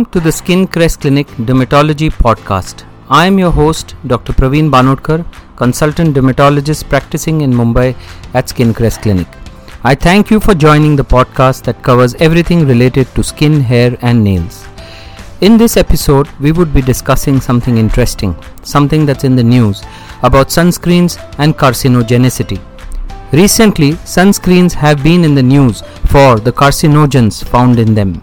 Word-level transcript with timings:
Welcome 0.00 0.12
to 0.12 0.20
the 0.20 0.32
Skin 0.32 0.66
Crest 0.66 1.02
Clinic 1.02 1.26
Dermatology 1.48 2.08
Podcast. 2.10 2.84
I 3.10 3.26
am 3.26 3.38
your 3.38 3.50
host, 3.50 3.94
Dr. 4.06 4.32
Praveen 4.32 4.70
Banodkar, 4.70 5.26
consultant 5.56 6.14
dermatologist 6.14 6.88
practicing 6.88 7.42
in 7.42 7.52
Mumbai 7.52 7.94
at 8.32 8.48
Skin 8.48 8.72
Crest 8.72 9.02
Clinic. 9.02 9.26
I 9.84 9.94
thank 9.94 10.30
you 10.30 10.40
for 10.40 10.54
joining 10.54 10.96
the 10.96 11.04
podcast 11.04 11.64
that 11.64 11.82
covers 11.82 12.14
everything 12.14 12.66
related 12.66 13.14
to 13.14 13.22
skin, 13.22 13.60
hair, 13.60 13.98
and 14.00 14.24
nails. 14.24 14.66
In 15.42 15.58
this 15.58 15.76
episode, 15.76 16.28
we 16.40 16.52
would 16.52 16.72
be 16.72 16.80
discussing 16.80 17.38
something 17.38 17.76
interesting, 17.76 18.34
something 18.62 19.04
that's 19.04 19.24
in 19.24 19.36
the 19.36 19.44
news 19.44 19.82
about 20.22 20.48
sunscreens 20.48 21.22
and 21.36 21.58
carcinogenicity. 21.58 22.58
Recently, 23.32 23.92
sunscreens 24.16 24.72
have 24.72 25.04
been 25.04 25.24
in 25.24 25.34
the 25.34 25.42
news 25.42 25.82
for 26.06 26.40
the 26.40 26.52
carcinogens 26.52 27.44
found 27.44 27.78
in 27.78 27.94
them. 27.94 28.22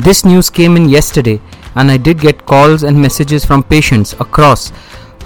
This 0.00 0.24
news 0.24 0.48
came 0.48 0.78
in 0.78 0.88
yesterday, 0.88 1.42
and 1.74 1.90
I 1.90 1.98
did 1.98 2.20
get 2.20 2.46
calls 2.46 2.84
and 2.84 2.98
messages 2.98 3.44
from 3.44 3.62
patients 3.62 4.14
across 4.14 4.72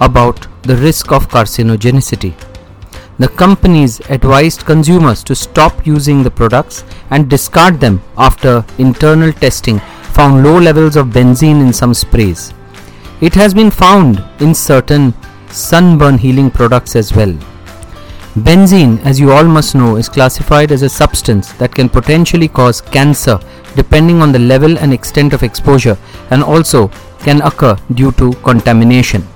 about 0.01 0.47
the 0.63 0.75
risk 0.75 1.13
of 1.13 1.29
carcinogenicity. 1.29 2.33
The 3.17 3.29
companies 3.29 4.01
advised 4.09 4.65
consumers 4.65 5.23
to 5.23 5.33
stop 5.33 5.87
using 5.87 6.23
the 6.23 6.31
products 6.31 6.83
and 7.09 7.29
discard 7.29 7.79
them 7.79 8.01
after 8.17 8.65
internal 8.77 9.31
testing 9.31 9.79
found 10.11 10.43
low 10.43 10.59
levels 10.59 10.97
of 10.97 11.07
benzene 11.07 11.61
in 11.61 11.71
some 11.71 11.93
sprays. 11.93 12.53
It 13.21 13.33
has 13.33 13.53
been 13.53 13.71
found 13.71 14.21
in 14.41 14.53
certain 14.53 15.13
sunburn 15.51 16.17
healing 16.17 16.51
products 16.51 16.97
as 16.97 17.13
well. 17.13 17.33
Benzene, 18.35 18.99
as 19.05 19.21
you 19.21 19.31
all 19.31 19.45
must 19.45 19.73
know, 19.73 19.95
is 19.95 20.09
classified 20.09 20.73
as 20.73 20.81
a 20.81 20.89
substance 20.89 21.53
that 21.53 21.73
can 21.73 21.87
potentially 21.87 22.49
cause 22.49 22.81
cancer 22.81 23.39
depending 23.75 24.21
on 24.21 24.31
the 24.31 24.39
level 24.39 24.77
and 24.79 24.93
extent 24.93 25.33
of 25.33 25.43
exposure 25.43 25.97
and 26.31 26.43
also 26.43 26.87
can 27.19 27.41
occur 27.41 27.75
due 27.93 28.11
to 28.13 28.33
contamination. 28.43 29.27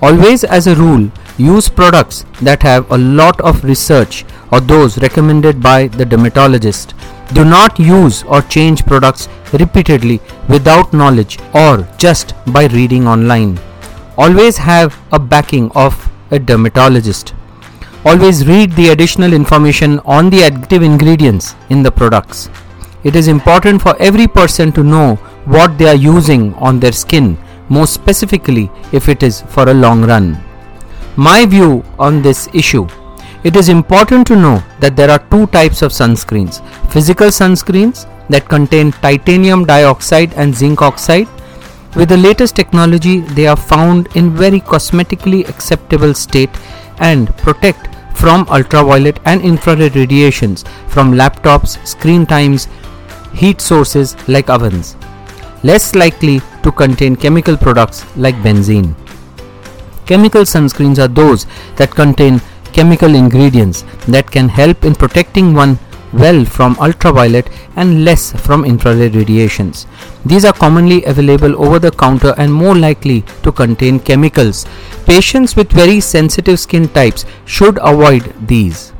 Always, 0.00 0.44
as 0.44 0.66
a 0.66 0.74
rule, 0.74 1.10
use 1.38 1.68
products 1.68 2.24
that 2.42 2.62
have 2.62 2.90
a 2.90 2.98
lot 2.98 3.40
of 3.40 3.64
research 3.64 4.24
or 4.50 4.60
those 4.60 4.98
recommended 4.98 5.62
by 5.62 5.86
the 5.88 6.04
dermatologist. 6.04 6.94
Do 7.32 7.44
not 7.44 7.78
use 7.78 8.22
or 8.24 8.42
change 8.42 8.84
products 8.84 9.28
repeatedly 9.52 10.20
without 10.48 10.92
knowledge 10.92 11.38
or 11.54 11.88
just 11.96 12.34
by 12.48 12.66
reading 12.66 13.06
online. 13.06 13.58
Always 14.18 14.58
have 14.58 14.98
a 15.12 15.18
backing 15.18 15.70
of 15.72 16.10
a 16.30 16.38
dermatologist. 16.38 17.34
Always 18.04 18.46
read 18.46 18.72
the 18.72 18.88
additional 18.88 19.32
information 19.32 20.00
on 20.00 20.28
the 20.28 20.42
active 20.42 20.82
ingredients 20.82 21.54
in 21.70 21.82
the 21.82 21.92
products. 21.92 22.50
It 23.04 23.16
is 23.16 23.28
important 23.28 23.82
for 23.82 23.96
every 24.00 24.28
person 24.28 24.72
to 24.72 24.84
know 24.84 25.16
what 25.44 25.76
they 25.76 25.88
are 25.88 25.94
using 25.94 26.54
on 26.54 26.78
their 26.78 26.92
skin, 26.92 27.36
most 27.68 27.94
specifically 27.94 28.70
if 28.92 29.08
it 29.08 29.22
is 29.22 29.42
for 29.42 29.68
a 29.68 29.74
long 29.74 30.04
run. 30.04 30.38
My 31.16 31.44
view 31.44 31.84
on 31.98 32.22
this 32.22 32.48
issue 32.54 32.86
it 33.44 33.56
is 33.56 33.68
important 33.68 34.24
to 34.28 34.36
know 34.36 34.62
that 34.78 34.94
there 34.94 35.10
are 35.10 35.18
two 35.30 35.46
types 35.48 35.82
of 35.82 35.90
sunscreens 35.90 36.60
physical 36.92 37.26
sunscreens 37.26 38.06
that 38.28 38.48
contain 38.48 38.92
titanium 38.92 39.64
dioxide 39.64 40.32
and 40.34 40.54
zinc 40.54 40.80
oxide. 40.80 41.28
With 41.96 42.08
the 42.08 42.16
latest 42.16 42.56
technology, 42.56 43.20
they 43.20 43.46
are 43.46 43.56
found 43.56 44.08
in 44.16 44.34
very 44.34 44.60
cosmetically 44.60 45.48
acceptable 45.48 46.14
state 46.14 46.50
and 46.98 47.36
protect 47.38 47.88
from 48.14 48.46
ultraviolet 48.48 49.18
and 49.24 49.42
infrared 49.42 49.96
radiations 49.96 50.64
from 50.88 51.12
laptops, 51.12 51.84
screen 51.86 52.24
times, 52.24 52.68
heat 53.34 53.60
sources 53.60 54.16
like 54.28 54.50
ovens. 54.50 54.96
Less 55.62 55.94
likely 55.94 56.40
to 56.62 56.72
contain 56.72 57.16
chemical 57.16 57.56
products 57.56 58.04
like 58.16 58.34
benzene. 58.36 58.94
Chemical 60.06 60.42
sunscreens 60.42 60.98
are 60.98 61.08
those 61.08 61.46
that 61.76 61.90
contain 61.90 62.40
chemical 62.72 63.14
ingredients 63.14 63.84
that 64.08 64.30
can 64.30 64.48
help 64.48 64.84
in 64.84 64.94
protecting 64.94 65.54
one 65.54 65.78
well 66.12 66.44
from 66.44 66.76
ultraviolet 66.78 67.48
and 67.76 68.04
less 68.04 68.32
from 68.32 68.64
infrared 68.64 69.14
radiations. 69.14 69.86
These 70.26 70.44
are 70.44 70.52
commonly 70.52 71.04
available 71.04 71.62
over 71.64 71.78
the 71.78 71.90
counter 71.90 72.34
and 72.36 72.52
more 72.52 72.74
likely 72.74 73.22
to 73.42 73.52
contain 73.52 73.98
chemicals. 73.98 74.66
Patients 75.06 75.56
with 75.56 75.72
very 75.72 76.00
sensitive 76.00 76.60
skin 76.60 76.88
types 76.88 77.24
should 77.44 77.78
avoid 77.80 78.34
these. 78.46 78.92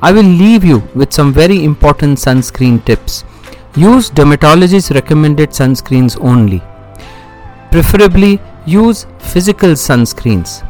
I 0.00 0.12
will 0.12 0.22
leave 0.22 0.64
you 0.64 0.78
with 0.94 1.12
some 1.12 1.32
very 1.32 1.64
important 1.64 2.18
sunscreen 2.18 2.84
tips. 2.84 3.24
Use 3.78 4.10
dermatologist 4.10 4.90
recommended 4.90 5.50
sunscreens 5.50 6.20
only. 6.20 6.60
Preferably 7.70 8.40
use 8.66 9.06
physical 9.20 9.74
sunscreens. 9.82 10.66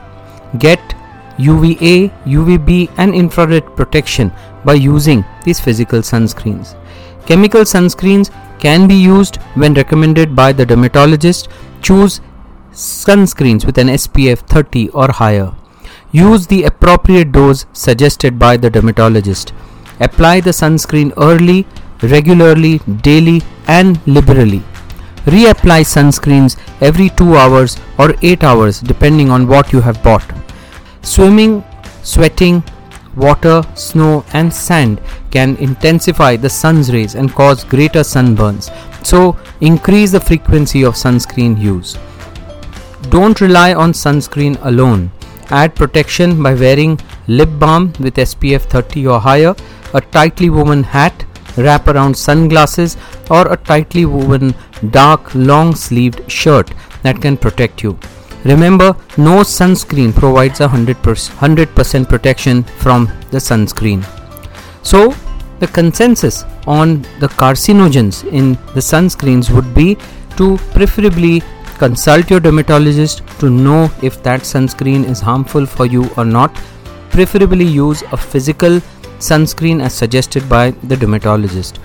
Get 0.58 0.94
UVA, 1.38 2.10
UVB 2.26 2.91
and 2.98 3.14
infrared 3.14 3.64
protection 3.76 4.30
by 4.62 4.74
using 4.74 5.24
these 5.44 5.58
physical 5.58 6.00
sunscreens. 6.00 6.76
Chemical 7.24 7.62
sunscreens 7.62 8.30
can 8.58 8.86
be 8.86 8.97
used 8.97 9.36
when 9.54 9.72
recommended 9.72 10.36
by 10.36 10.52
the 10.52 10.66
dermatologist. 10.66 11.48
Choose 11.80 12.20
sunscreens 12.72 13.64
with 13.64 13.78
an 13.78 13.88
SPF 13.88 14.41
30 14.41 14.91
or 14.91 15.10
higher. 15.10 15.54
Use 16.12 16.47
the 16.47 16.64
appropriate 16.64 17.32
dose 17.32 17.64
suggested 17.72 18.38
by 18.38 18.58
the 18.58 18.68
dermatologist. 18.68 19.54
Apply 20.00 20.41
the 20.41 20.50
sunscreen 20.50 21.12
early, 21.16 21.66
regularly, 22.03 22.78
daily, 23.03 23.42
and 23.66 24.00
liberally. 24.06 24.62
Reapply 25.26 25.82
sunscreens 25.84 26.56
every 26.81 27.10
2 27.10 27.36
hours 27.36 27.76
or 27.98 28.14
8 28.22 28.44
hours 28.44 28.81
depending 28.81 29.31
on 29.31 29.47
what 29.47 29.72
you 29.72 29.81
have 29.81 30.03
bought. 30.03 30.25
Swimming, 31.03 31.64
sweating, 32.03 32.62
water, 33.16 33.62
snow, 33.75 34.25
and 34.32 34.53
sand 34.53 35.00
can 35.31 35.56
intensify 35.56 36.36
the 36.36 36.48
sun's 36.48 36.92
rays 36.92 37.14
and 37.14 37.32
cause 37.32 37.64
greater 37.64 38.00
sunburns. 38.00 38.70
So, 39.04 39.36
increase 39.60 40.12
the 40.12 40.20
frequency 40.20 40.84
of 40.84 40.94
sunscreen 40.94 41.60
use. 41.60 41.98
Don't 43.10 43.41
rely 43.41 43.75
on 43.75 43.92
sunscreen 43.92 44.59
alone. 44.62 45.10
Add 45.50 45.75
protection 45.75 46.42
by 46.42 46.54
wearing 46.54 47.00
lip 47.26 47.48
balm 47.59 47.92
with 48.00 48.16
SPF 48.16 48.62
30 48.62 49.06
or 49.06 49.20
higher, 49.20 49.54
a 49.94 50.00
tightly 50.00 50.50
woven 50.50 50.82
hat, 50.82 51.25
wrap 51.58 51.88
around 51.88 52.16
sunglasses, 52.16 52.96
or 53.30 53.52
a 53.52 53.56
tightly 53.56 54.04
woven 54.04 54.54
dark 54.91 55.34
long 55.34 55.74
sleeved 55.74 56.30
shirt 56.30 56.70
that 57.02 57.20
can 57.20 57.36
protect 57.36 57.82
you. 57.82 57.98
Remember, 58.44 58.96
no 59.16 59.41
sunscreen 59.41 60.14
provides 60.14 60.60
a 60.60 60.68
100%, 60.68 60.94
100% 60.94 62.08
protection 62.08 62.62
from 62.62 63.06
the 63.30 63.38
sunscreen. 63.38 64.04
So, 64.82 65.14
the 65.58 65.66
consensus 65.66 66.44
on 66.66 67.02
the 67.18 67.28
carcinogens 67.28 68.24
in 68.32 68.52
the 68.74 68.80
sunscreens 68.80 69.50
would 69.50 69.74
be 69.74 69.97
to 70.36 70.56
preferably 70.72 71.42
consult 71.78 72.30
your 72.30 72.41
dermatologist 72.41 73.22
to 73.41 73.50
know 73.50 73.91
if 74.02 74.22
that 74.22 74.42
sunscreen 74.42 75.04
is 75.04 75.20
harmful 75.20 75.66
for 75.66 75.86
you 75.86 76.08
or 76.16 76.24
not. 76.24 76.54
Preferably 77.10 77.64
use 77.64 78.02
a 78.12 78.16
physical 78.16 78.80
sunscreen 79.18 79.82
as 79.82 79.94
suggested 79.94 80.48
by 80.48 80.70
the 80.84 80.96
dermatologist. 80.96 81.78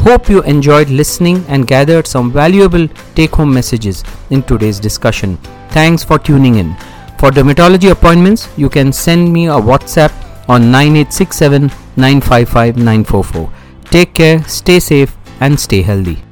Hope 0.00 0.28
you 0.28 0.42
enjoyed 0.42 0.88
listening 0.88 1.44
and 1.48 1.66
gathered 1.66 2.06
some 2.06 2.30
valuable 2.30 2.86
take 3.14 3.34
home 3.34 3.52
messages 3.52 4.04
in 4.30 4.42
today's 4.42 4.78
discussion. 4.78 5.36
Thanks 5.70 6.04
for 6.04 6.18
tuning 6.18 6.56
in. 6.56 6.76
For 7.18 7.30
dermatology 7.30 7.90
appointments, 7.90 8.48
you 8.56 8.68
can 8.68 8.92
send 8.92 9.32
me 9.32 9.46
a 9.46 9.60
WhatsApp 9.70 10.12
on 10.48 10.70
9867 10.70 11.70
955 11.96 12.76
944. 12.76 13.52
Take 13.90 14.14
care, 14.14 14.42
stay 14.44 14.80
safe, 14.80 15.16
and 15.40 15.58
stay 15.58 15.82
healthy. 15.82 16.25